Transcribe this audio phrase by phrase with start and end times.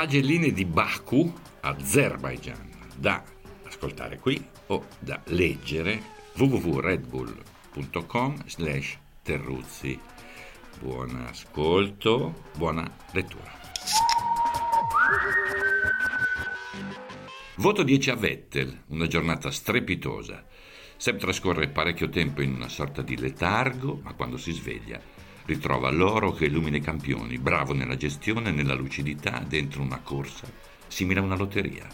[0.00, 1.30] Pagelline di Baku,
[1.60, 3.22] Azerbaijan, da
[3.66, 6.02] ascoltare qui o da leggere
[6.36, 10.00] www.redbull.com slash terruzzi.
[10.80, 13.52] Buon ascolto, buona lettura.
[17.56, 20.46] Voto 10 a Vettel, una giornata strepitosa.
[20.96, 24.98] Seb trascorre parecchio tempo in una sorta di letargo, ma quando si sveglia
[25.50, 30.48] ritrova l'oro che illumina i campioni, bravo nella gestione e nella lucidità dentro una corsa
[30.86, 31.88] simile a una lotteria.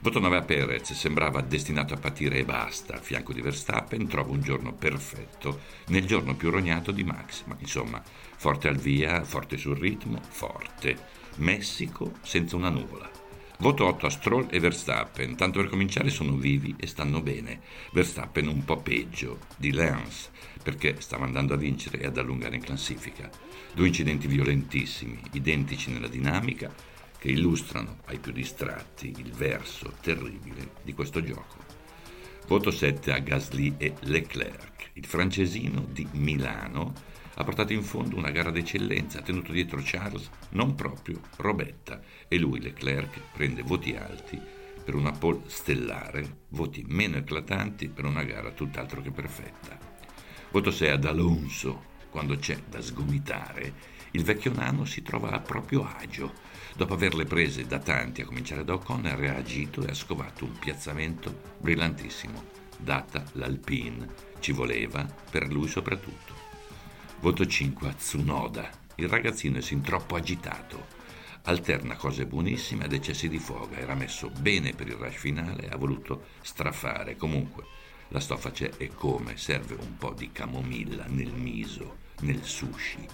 [0.00, 2.96] Voto 9 a Perez sembrava destinato a patire e basta.
[2.96, 7.44] A fianco di Verstappen trova un giorno perfetto, nel giorno più rognato di Max.
[7.46, 8.02] Ma insomma,
[8.36, 10.98] forte al via, forte sul ritmo, forte.
[11.36, 13.23] Messico senza una nuvola.
[13.58, 15.36] Voto 8 a Stroll e Verstappen.
[15.36, 17.60] Tanto per cominciare sono vivi e stanno bene.
[17.92, 20.30] Verstappen un po' peggio di Lance
[20.62, 23.30] perché stava andando a vincere e ad allungare in classifica.
[23.72, 26.72] Due incidenti violentissimi, identici nella dinamica,
[27.16, 31.56] che illustrano ai più distratti il verso terribile di questo gioco.
[32.46, 34.90] Voto 7 a Gasly e Leclerc.
[34.94, 36.92] Il francesino di Milano
[37.36, 42.38] ha portato in fondo una gara d'eccellenza, ha tenuto dietro Charles, non proprio Robetta, e
[42.38, 44.40] lui, Leclerc, prende voti alti
[44.84, 49.78] per una pole stellare, voti meno eclatanti per una gara tutt'altro che perfetta.
[50.50, 55.84] Voto 6 ad Alonso, quando c'è da sgomitare, il vecchio nano si trova a proprio
[55.84, 56.32] agio.
[56.76, 60.56] Dopo averle prese da tanti, a cominciare da Ocon, ha reagito e ha scovato un
[60.56, 62.44] piazzamento brillantissimo.
[62.76, 64.06] Data l'Alpine,
[64.38, 66.43] ci voleva, per lui soprattutto.
[67.24, 68.68] Voto 5 a Tsunoda.
[68.96, 70.88] Il ragazzino è sin troppo agitato.
[71.44, 73.78] Alterna cose buonissime ad eccessi di foga.
[73.78, 77.16] Era messo bene per il rush finale, ha voluto strafare.
[77.16, 77.64] Comunque,
[78.08, 83.08] la stoffa c'è e come, serve un po' di camomilla nel miso, nel sushi.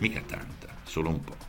[0.00, 1.45] Mica tanta, solo un po'.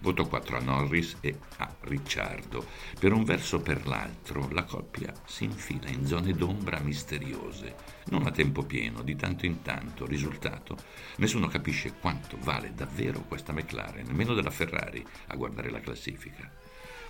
[0.00, 2.66] Voto 4 a Norris e a Ricciardo.
[2.98, 7.74] Per un verso o per l'altro la coppia si infila in zone d'ombra misteriose,
[8.06, 10.06] non a tempo pieno, di tanto in tanto.
[10.06, 10.76] Risultato,
[11.16, 16.50] nessuno capisce quanto vale davvero questa McLaren, nemmeno della Ferrari, a guardare la classifica.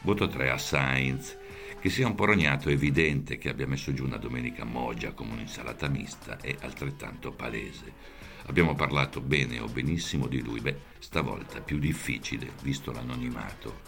[0.03, 1.37] Voto 3 a Sainz
[1.81, 5.33] che sia un po' rognato è evidente che abbia messo giù una domenica mogia come
[5.33, 8.19] un'insalata mista è altrettanto palese.
[8.47, 13.81] Abbiamo parlato bene o benissimo di lui, beh, stavolta più difficile, visto l'anonimato.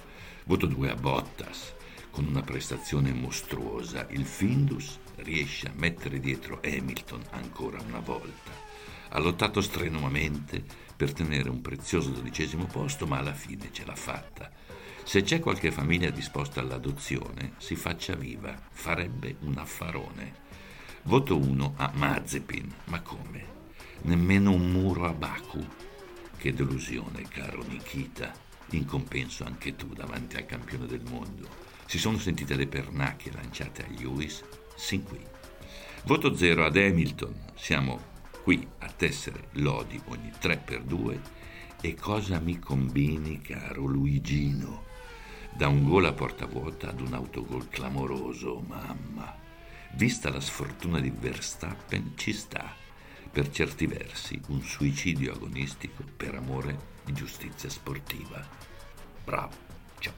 [0.44, 1.74] Voto 2 a Bottas,
[2.10, 4.06] con una prestazione mostruosa.
[4.10, 8.50] Il Findus riesce a mettere dietro Hamilton ancora una volta.
[9.08, 10.62] Ha lottato strenuamente
[10.96, 14.50] per tenere un prezioso dodicesimo posto, ma alla fine ce l'ha fatta.
[15.04, 20.40] Se c'è qualche famiglia disposta all'adozione, si faccia viva, farebbe un affarone.
[21.04, 23.61] Voto 1 a Mazepin, ma come?
[24.04, 25.64] Nemmeno un muro a Baku.
[26.36, 28.32] Che delusione, caro Nikita.
[28.70, 31.48] In compenso anche tu davanti al campione del mondo.
[31.86, 34.42] Si sono sentite le pernacchie lanciate a Lewis?
[34.74, 35.20] Sin qui.
[36.04, 37.34] Voto 0 ad Hamilton.
[37.54, 38.00] Siamo
[38.42, 41.20] qui a tessere lodi ogni 3 per 2
[41.80, 44.84] e cosa mi combini, caro Luigino?
[45.52, 49.32] Da un gol a porta vuota ad un autogol clamoroso, mamma.
[49.92, 52.81] Vista la sfortuna di Verstappen, ci sta
[53.32, 58.46] per certi versi un suicidio agonistico per amore di giustizia sportiva.
[59.24, 59.54] Bravo,
[59.98, 60.12] ciao.